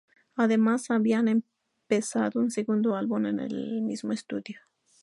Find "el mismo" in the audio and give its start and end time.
3.39-4.13